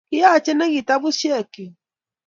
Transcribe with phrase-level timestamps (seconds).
[0.09, 1.55] Kiyachi ne kitabushekguk?